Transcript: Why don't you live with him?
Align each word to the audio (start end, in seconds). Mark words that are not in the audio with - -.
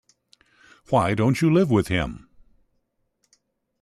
Why 0.89 1.13
don't 1.13 1.41
you 1.43 1.53
live 1.53 1.69
with 1.69 1.89
him? 1.89 2.27